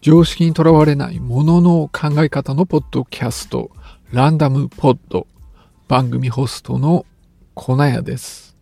[0.00, 3.72] 常識にとらわれないものの考え方のポッドキャスト、
[4.12, 5.26] ランダムポッド、
[5.88, 7.04] 番組ホストの
[7.54, 8.54] 粉屋です。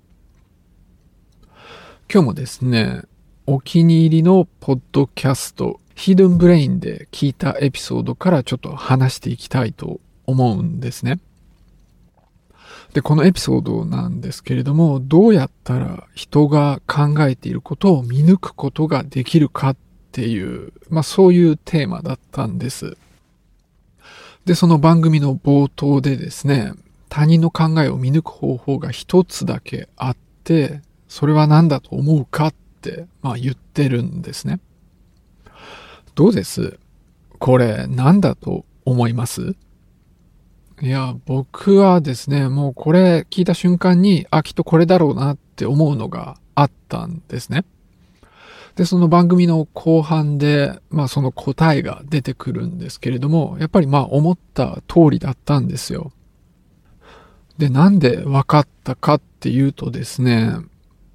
[2.10, 3.02] 今日もですね、
[3.46, 11.20] お気に入りのポッドキャスト、ヒードンブレインで聞いたエピソードからちょっと話していきたいと思うんですね。
[12.94, 19.76] で、このエピソードなんですけれども、どうやったら人が考えていることを見抜くことができるかっ
[20.16, 22.96] ていう、まあそういうテーマだったんです。
[24.46, 26.72] で、その番組の冒頭でですね、
[27.10, 34.58] 他人の考えを見抜く方法が一つだけあって、それは何だと思うかって、まあ言ってるんですね。
[36.14, 36.78] どうです？
[37.38, 39.54] これ何だと思います？
[40.80, 47.66] いや、僕はですね、もうこれ聞いた瞬間に、あ、きっとこれだろうなって思うのがあったんですね。
[48.76, 56.12] で、その番組の後半で、まあその答えが出てくるんですけれども、やっぱりまあ思った通りだったんですよ。
[57.56, 60.52] で、なんで分かったかっていうとですね、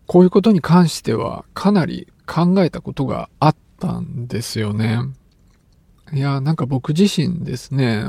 [0.07, 4.99] こういうことに関してはかなり考えたことがあったんですよね。
[6.11, 8.05] いや、なんか僕自身ですね、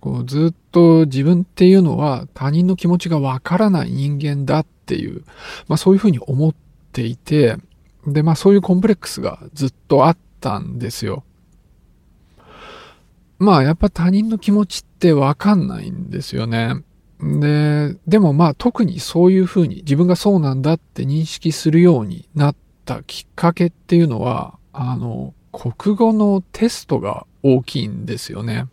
[0.00, 5.24] こうずっと自分っていうのは他人の気持ちがわからない人間だっていう、
[5.68, 6.54] まあそういうふうに思っ
[6.92, 7.56] ていて、
[8.06, 11.24] で、まあそういうコンプレックスがずっとあったんですよ。
[13.38, 16.82] まあやっぱ他人の気持ちってわかんないんですよね。
[17.20, 28.66] で、でもまあ特にそういうふうに自分がそうなんだって認識するようになったきっかけっていうのは、あの、国語のテストが大きいんですよね。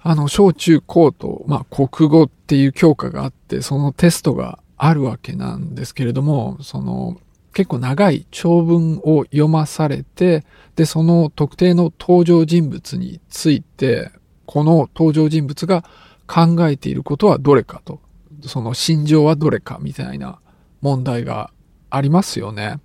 [0.00, 7.18] あの、小中高と、まあ、国語っていう教科があって、そのテストがあるわけなんですけれども、その、
[7.58, 10.44] 結構長い長文を読まされて、
[10.76, 14.12] で、その特定の登場人物について、
[14.46, 15.82] この登場人物が
[16.28, 17.98] 考えていることはどれかと、
[18.42, 20.38] その心情はどれかみたいな
[20.82, 21.50] 問題が
[21.90, 22.78] ありますよね。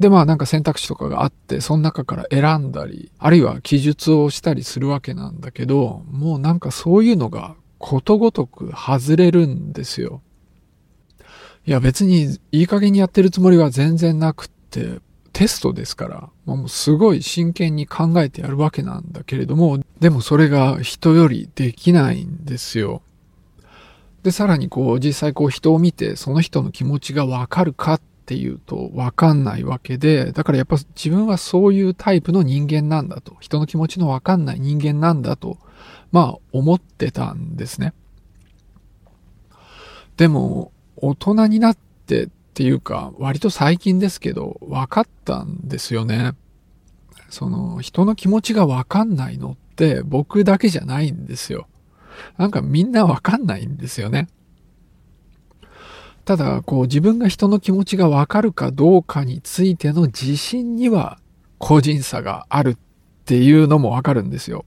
[0.00, 10.22] で、まあなんか選択肢とかがあって、その中から選んだり、あるいは記述をしたりするわけなんだけど、もうなんかそういうのがことごとく外れるんですよ。
[11.66, 15.00] いや別にいい加減にやってるつもりは全然なくって、
[15.32, 23.02] テストですから、もうすごい真剣に考えてやるわけなんだけれども、でもそれが人よりできないんですよ。
[24.22, 35.58] で、さらにこう実際こう人を見てその人の気持ちがわかるかっていうとわかんないわけで、だからやっぱ自分はそういうタイプの人間なんだと、人の気持ちのわかんない人間なんだと、
[36.12, 37.92] まあ思ってたんですね。
[40.16, 40.70] でも、
[41.06, 41.76] 大人になっ
[42.06, 46.32] てっていうか、割と最近ですけど、分かったんですよね。
[47.28, 51.66] その、人の気持ちがわかんないのって僕だけじゃないんですよ。
[52.38, 54.28] なんかみんなわかんないんですよね。
[56.24, 61.18] ただ、こう自分が人の気持ちがわかるかどうかについての自信には
[61.58, 62.76] 個人差があるっ
[63.26, 64.64] ていうのもわかるんですよ。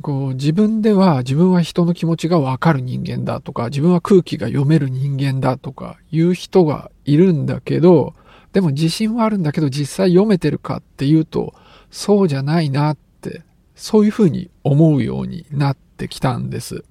[0.00, 8.14] こう自分では自分は人の気持ちがわかる人間だとか自分は空気が読める人間だとかいう人がいるんだけど
[8.52, 11.52] でも自信はあるんだけど実際読めてるかっていうと
[11.90, 13.42] そうじゃないなって
[13.74, 16.84] そういうふうに思うようになってきたんです。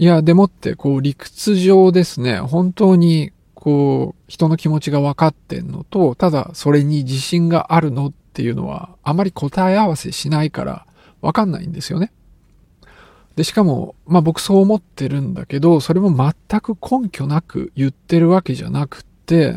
[0.00, 10.86] いや、でもって、こう、理屈上ですね、本当に、こう、人の気持ちが分かってんのと、ただ、それに自信があるのっていうのは、あまり答え合わせしないから、
[11.22, 12.12] 分かんないんですよね。
[13.36, 19.54] で、しかも、まあ僕そう思ってるんだけど、それも全く根拠なく言ってるわけじゃなくって、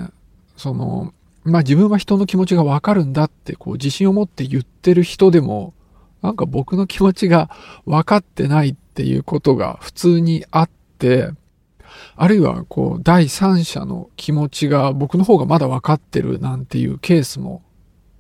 [0.56, 1.14] その、
[1.44, 5.74] まあ自分は人の気持ちがわかるんだって、こう自信を持って言ってる人でも、
[6.22, 7.50] なんか僕の気持ちが
[7.86, 10.70] 分かってないっていうことが普通にあっ
[11.00, 11.32] て、
[12.16, 17.64] あるいはこう第三者の気持ちが僕の方がまだ分かってるなんていうケースも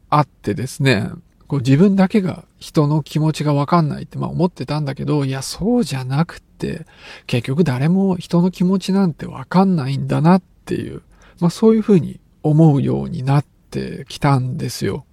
[0.09, 1.11] あってですね、
[1.47, 6.85] こう自分だけが人の気持ちが分かんないってまあ思ってたんだけど、いやそうじゃなくて、
[7.25, 11.01] 結局誰も人の気持ちなんて分かんないんだなっていう、
[11.39, 15.05] まあそういうふうに思うようになってきたんですよ。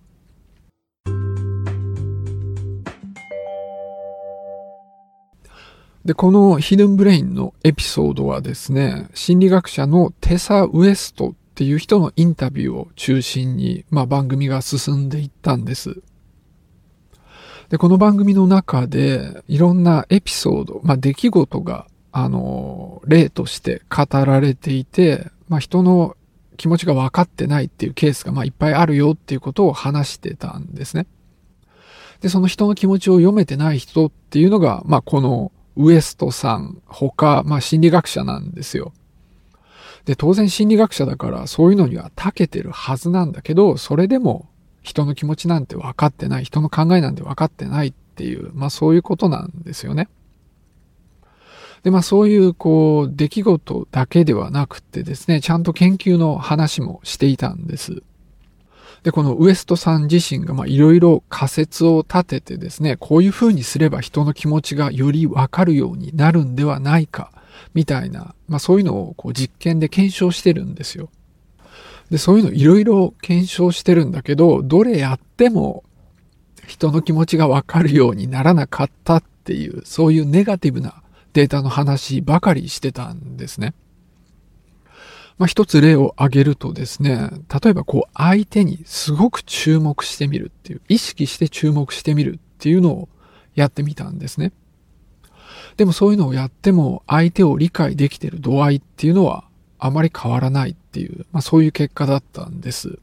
[6.05, 16.03] で、このヒドゥンブレインのエピソードはですね、心理学者のテサ・ウエストっていう人のインタビューを中心に、まあ、番組が進んでいったんです。
[17.69, 26.17] で、この番組の中でいろんなエピソード、まあ、出来事が、あの、例として語られていて、まあ、人の
[26.59, 31.07] 気持ちが分かってないっていうケースがまあいっぱいあるよっていうことを話してたんですね。
[32.21, 38.93] で、その人の気持ちを読めてない人っていうのが、まあこのウエストさん他、まあ心理学者なんですよ。
[40.05, 44.49] で、当然心理学者だからそういうのには長けてるはずなんだけど、それでも
[44.83, 50.09] 人の気持ちなんて分かってない、人の考えなんて分かってないっていう、まあそういうことなんですよね。
[51.83, 58.03] で、まあそういうこう出来事だけではなくてですね、ちゃんと研究の話もしていたんです。
[59.03, 67.31] で、このウエストさん自身がまあいろいろ仮説を立ててですね、こういうふうにすれば人の気持ちがよりわかるようになるんではないか、
[67.75, 71.11] みたいな、まあそういうのをこう実験で検証してるんですよ。
[72.11, 75.85] で、そういうのいろいろ検証してるんだけど、どれやっても
[76.67, 81.03] 人の気持ちがわかるようにならなかったっていう、そういうネガティブな
[81.33, 83.75] データの話ばかりしてたんですね。
[85.39, 87.31] まあ、一つ例を挙げるとですね、
[87.63, 93.09] 例えばこう相手にすごく注目してみるっていう、意識して注目してみるっていうのを
[93.55, 94.53] やってみたんですね。
[95.77, 99.45] でもそういうのをやっても相手を理解できてる度合いっていうのは
[99.79, 102.99] あまり変わらないっていう、まあそういう結果だったんです。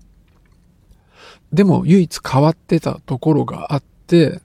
[1.53, 4.41] でも唯一変わってたところがあって、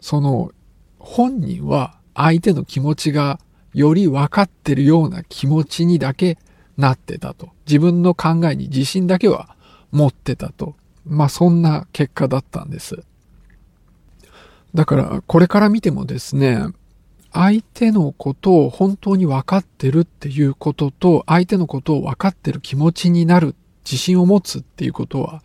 [0.00, 0.52] その
[0.98, 3.40] 本人は相手の気持ちが
[3.72, 6.38] より分かってるような気持ちにだけ
[6.76, 7.50] なってたと。
[7.66, 9.56] 自分の考えに自信だけは
[9.90, 10.76] 持ってたと。
[11.06, 13.02] まあそんな結果だったんです。
[14.74, 16.58] だからこれから見てもですね、
[17.34, 25.42] 相手のことを本当に分かってるっていうことと、相手のことを分かってる気持ちになる、自信を持つっていうことは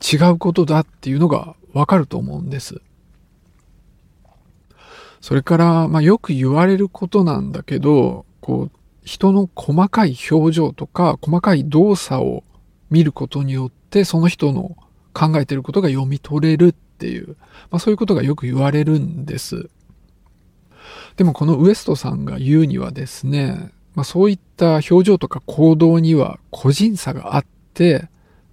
[0.00, 2.80] 違うことだっていうのがわかると思うんです。
[5.20, 12.44] それから、まあよく言われることなんだけど、こう、人の細かい表情とか細かい動作を
[12.88, 14.76] 見ることによってその人の
[15.12, 17.36] 考えてることが読み取れるっていう、
[17.70, 19.70] まあそういうことがよく言われるんです。
[21.16, 27.44] でもこのウエストさんが言うにはですね、まあそういった表情とか行動には個人差があっ
[27.74, 28.08] て、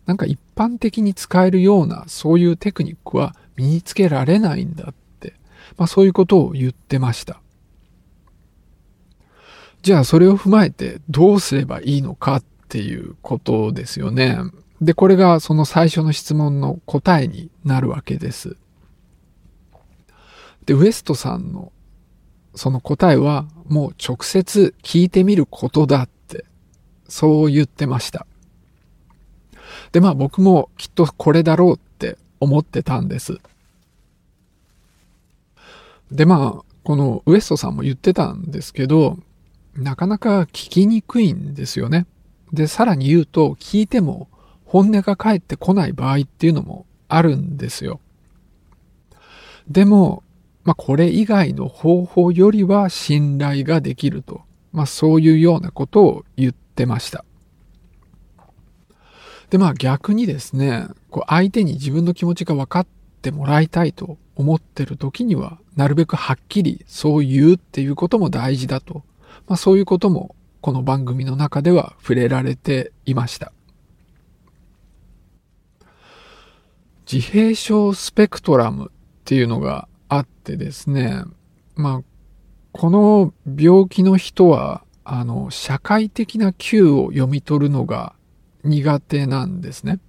[0.06, 5.36] なんか一般的に使えるようなそういうテクニックは身につけられないんだって、
[5.78, 7.42] まあそういうことを言ってました。
[9.82, 14.38] じゃあそれを踏まえてどうすればいいのかっていうことですよね。
[14.82, 18.58] で、これがその最初の質問の答えになるわけです。
[20.66, 21.72] で、ウエストさんの
[22.60, 26.44] その答えはもう直接聞いてみることだって、
[27.08, 28.28] そう言ってました。
[29.94, 33.38] で、まあ僕もきっとこれだろうって思ってたんです。
[36.12, 39.18] で、まあ、このウエストさんも言ってたんですけど、
[39.74, 42.08] なかなか聞きにくいんですよね。
[42.52, 44.28] で、さらに言うと、聞いても
[44.66, 48.02] 本音が返ってこない場合っていうのもあるんですよ。
[49.70, 50.24] でも、
[50.70, 54.44] まあ、これ以外の方法よりは信頼ができると。
[54.72, 57.26] まあ、そういうようなことを言ってました。
[59.50, 62.88] で、まあ逆にですね、こう相手に自分の気持ちが分かっ
[63.24, 69.02] てもらいたいと思ってる時には、なるべくはっきりそう言うっていうことも大事だと。
[69.48, 73.52] まあそういうこともこの番組の中では触れられていました。
[77.12, 81.24] 自閉症スペクトラムっていうのがあってですね、
[81.76, 82.04] まあ、
[82.72, 88.14] この病気の人は、あの、社会的な Q を読み取るのが
[88.64, 90.00] 苦手なんですね。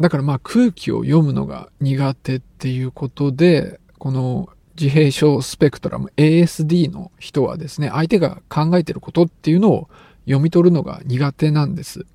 [0.00, 4.48] だからまあ空気を読むのが苦手っていうことで、この
[4.78, 9.88] 自閉症スペクトラム ASD の人はですね、相手が考えてることっていうのを
[10.24, 12.06] 読み取るのが苦手なんです。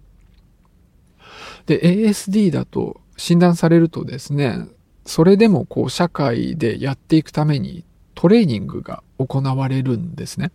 [1.65, 4.67] で、ASD だと診断されるとですね、
[5.07, 10.51] それでもこう社会でやっていくためにトレーニングが行われるんですね。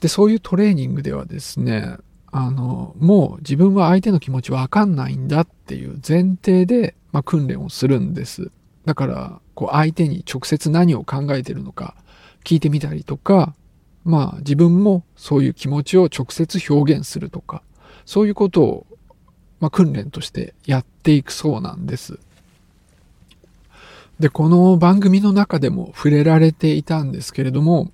[0.00, 1.96] で、そういうトレーニングではですね、
[2.30, 8.50] あの、もう自分は相手の気持ちわかんないんだっていう前提で、まあ、訓練をするんです。
[8.84, 11.96] だから、こう相手に直接何を考えてるのか
[12.44, 13.54] 聞いてみたりとか、
[14.04, 17.62] まあ自分もそういう気持ちを直接表現するとか、
[18.04, 18.86] そういうことを、
[19.58, 22.20] まあ、訓練としてやっていくそうなんです。
[24.18, 27.90] で、この番組の中でも触れられていたんですけれども、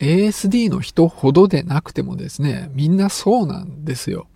[0.00, 4.26] ASD の人ほどでなくてもですね、みんなそうなんですよ。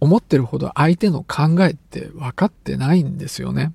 [0.00, 3.72] 思ってるほど相手の考えって分かってないんですよね。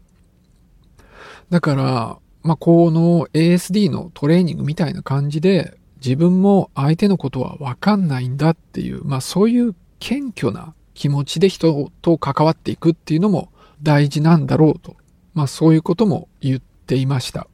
[1.49, 13.49] だから、まあ、この ASD のトレーニングみたいな感じで、自分も相手のことは分かんないんだっていう、まあ、そういう謙虚な気持ちで人と関わっていくっていうのも
[13.81, 14.97] 大事なんだろうと、
[15.35, 17.47] まあそういうことも言っていました。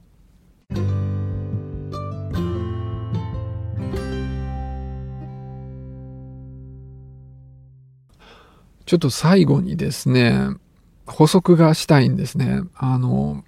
[8.85, 10.35] ちょっと最後にですね、
[11.05, 12.61] 補足がしたいんですね。
[12.75, 13.43] あの、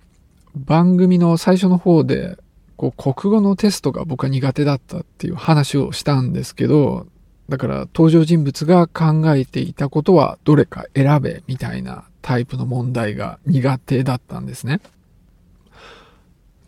[0.55, 2.37] 番組の最初の方で、
[2.77, 7.07] こう、国語のテストが僕は苦手だったっていう話をしたんですけど、
[7.49, 14.79] だから登場人物が考えていたことはどれか選べみたいなタイプの問題が苦手だったんですね。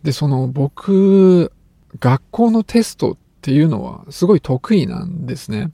[0.02, 1.50] で、その僕、
[1.98, 5.70] 学校のテストっていうのはすごい得意なんですね。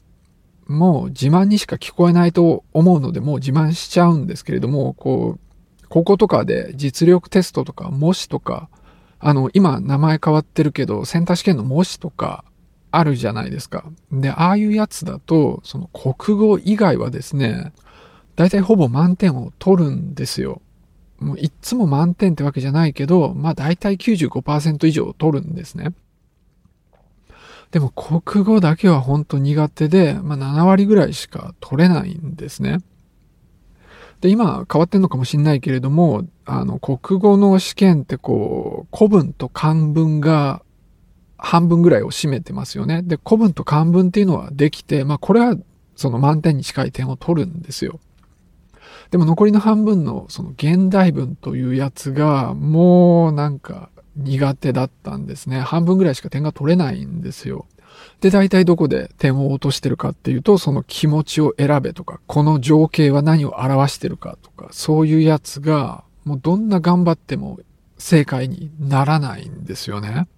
[0.68, 8.68] もう自慢にしか聞こえないと思うので、もう自慢しちゃうんですけれども、こう、高校とかで実力テストとか模試とか、
[9.18, 12.44] あの、今名前変わってるけど、センター試験の模試とか
[12.92, 13.84] あるじゃないですか。
[14.12, 17.72] で、ああいうやつだと、その国語以外はですね、
[18.37, 20.61] 大体ほぼ満点を取るんですよ。
[21.18, 25.94] もういっつも満点ってわけじゃないけど、まあ大体95%以上取るんですね。
[27.70, 32.78] でも国語だけは本当苦手で、まあ7割ぐらいしか取れないんですね。
[34.20, 40.62] で、今変わってんのかもしんないけれども、あの、国語の試験ってこう、古文と漢文が
[41.42, 43.02] 半分ぐらいを占めてますよね。
[43.02, 45.56] で、古文と漢文っていうのはできて、まあこれは
[45.96, 47.99] その満点に近い点を取るんですよ。
[49.11, 55.61] でも残りの半分のその現代文というやつがもうなんか苦手だったんですね。
[55.61, 57.66] 半分ぐらいしか点が取れないんですよ。
[58.20, 67.58] で、大体どこで点を落としてるかっていうと、その気持ちを選べとか、この情景は何を表してるかとか、そういうやつが、もうどんな頑張っても
[67.99, 70.28] 正解にならないんですよね。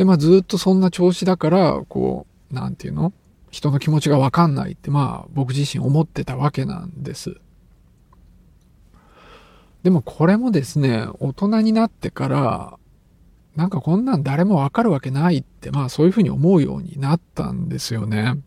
[0.00, 3.12] で、まあずっとそんな調子だから、こう、なんていうの？
[3.50, 7.36] 人の気持ちがわかんないって、まあ僕自身思ってたわけなんです。
[9.82, 12.78] でもこれもですね、大人になってから、
[13.56, 18.38] なんかこんなん誰もわかるわけないって、まあそういうふうに思うようになったんですよね。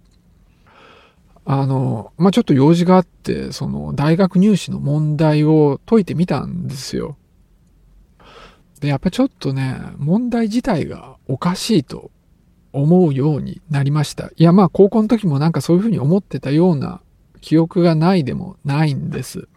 [1.45, 7.15] あの、まあちょっと用事があって、その大学入試の問題を解いてみたんですよ。
[8.83, 12.11] で、やっぱちょっとね、問題自体がおかしいと
[12.73, 14.29] 思うようになりました。
[14.35, 16.99] いやまあ高校の時もなんかそういうふうに思ってたような
[17.39, 19.47] 記憶がないでもないんです。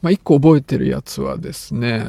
[0.00, 2.06] まあ、一個覚えてるやつはですね、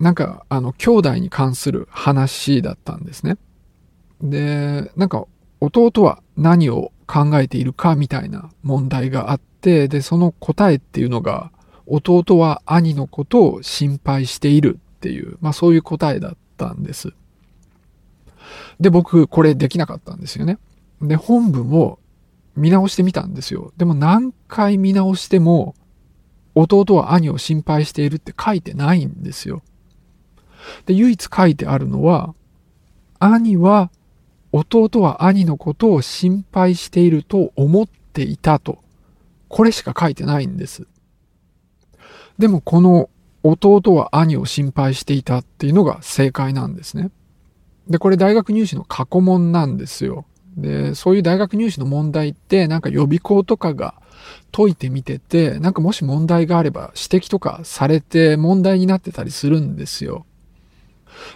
[0.00, 3.36] なんか、あの、兄弟に関する話だったんですね。
[4.22, 5.26] で、なんか、
[5.60, 11.52] 弟は何を考えているかみたいな問題があって、で、その答えっていうのが、
[11.88, 17.12] 弟は兄のことを心配しているっていう、まあそういう答えだったんです。
[18.80, 20.58] で、僕、これできなかったんですよね。
[21.02, 21.98] で、本文を
[22.56, 23.72] 見直してみたんですよ。
[23.76, 25.74] でも何回見直しても、
[26.54, 29.62] 弟は兄を心配しているって書いてないんですよ。
[30.86, 32.34] で、唯一書いてあるのは、
[33.20, 33.90] 兄は
[34.52, 38.78] 弟は兄のことを心配していると思っていたと。
[39.48, 40.86] これしか書いてないんです。
[42.38, 43.10] でもこの
[43.42, 47.10] 弟は兄を心配していたっていうのが正解なんですね。
[47.88, 50.24] で、これ大学入試の過去問なんですよ。
[50.56, 53.94] で、そういう大学入試の問題ってなんか予備校とかが
[54.52, 60.26] 解いてみてて、なんかもし問題があれば指摘とかされて問題になってたりするんですよ。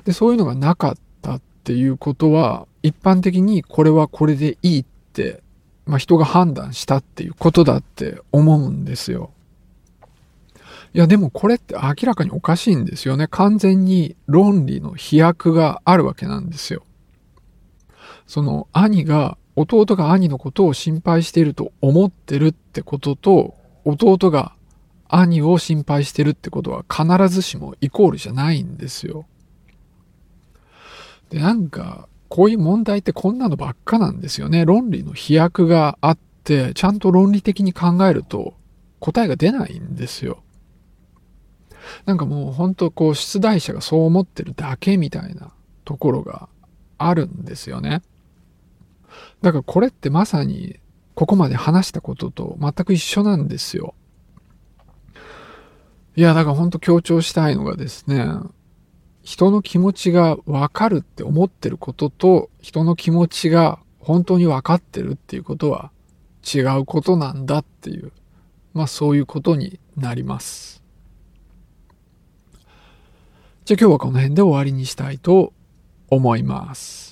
[0.04, 5.42] で、そういうのがなかったっていうことは、一般的にこれはこれでいいって、
[5.86, 9.30] まあ人が判断したっていうことだって思うんですよ。
[10.94, 13.26] いやでもこれって明らかにおかしいんですよね。
[13.28, 16.84] 完全に論理の飛躍があるわけなんですよ。
[18.26, 24.54] その兄が弟が兄のことを心配していると思ってるってことと、弟が
[25.08, 29.26] 兄を心配してるってことは必ずしもイコールじゃないんですよ。
[31.28, 34.64] で、なんか、こういう問題ってこんなのばっかなんですよね。
[34.64, 38.54] 論理の飛躍があって、ちゃんと論理的に考えると
[39.00, 40.42] 答えが出ないんですよ。
[42.06, 45.52] なんかもうほんとこう出題者がそう思ってるだけみたいな
[45.84, 46.48] ところが
[46.98, 48.02] あるんですよね。
[49.42, 50.78] だからこれってまさに
[51.14, 53.94] ここまで話したことと全く一緒なんですよ。
[56.14, 58.26] いや、だから本当強調したいのがですね、
[59.22, 65.90] 人の気持ちがわかるって思ってることと、人の気持ちが本当にわかってるっていうことは
[66.42, 68.12] 違うことなんだっていう、
[68.74, 70.81] まあそういうことになります。
[73.64, 75.52] じゃあ今日はこの辺で終わりにしたいと
[76.08, 77.11] 思います。